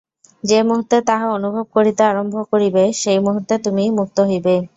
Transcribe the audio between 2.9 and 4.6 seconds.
সেই মুহূর্তে তুমি মুক্ত হইবে।